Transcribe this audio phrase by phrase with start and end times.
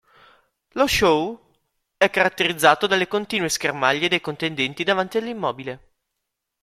[0.69, 1.39] Lo show
[1.95, 5.91] è caratterizzato dalle continue schermaglie dei contendenti davanti all'immobile.